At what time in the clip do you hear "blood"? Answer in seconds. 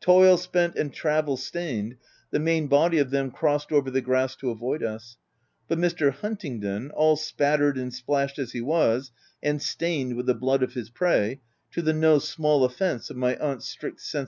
10.34-10.64